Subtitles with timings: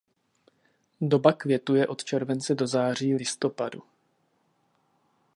[1.01, 3.83] Doba květu je od července do září listopadu.